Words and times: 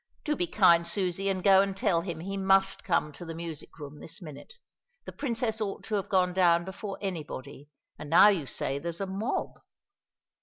Do 0.23 0.35
be 0.35 0.47
kind, 0.47 0.87
Susie, 0.87 1.29
and 1.29 1.43
go 1.43 1.61
and 1.61 1.77
tell 1.77 2.01
him 2.01 2.21
he 2.21 2.35
must 2.35 2.83
come 2.83 3.11
to 3.11 3.23
the 3.23 3.35
music 3.35 3.77
room 3.77 3.99
this 3.99 4.19
minute. 4.19 4.55
The 5.05 5.11
Princess 5.11 5.61
ought 5.61 5.83
to 5.83 5.93
have 5.93 6.09
gone 6.09 6.33
down 6.33 6.65
before 6.65 6.97
anybody, 7.01 7.69
and 7.99 8.09
now 8.09 8.29
you 8.29 8.47
say 8.47 8.79
there's 8.79 8.99
a 8.99 9.05
mob." 9.05 9.59